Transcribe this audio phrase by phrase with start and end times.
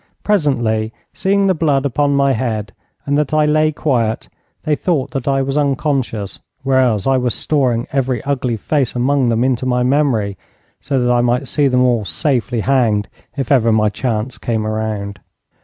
[0.23, 2.73] Presently, seeing the blood upon my head,
[3.05, 4.29] and that I lay quiet,
[4.63, 9.43] they thought that I was unconscious, whereas I was storing every ugly face among them
[9.43, 10.39] into my memory,
[10.79, 15.19] so that I might see them all safely hanged if ever my chance came round.